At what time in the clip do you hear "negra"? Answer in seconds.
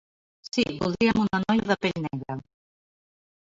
2.07-2.41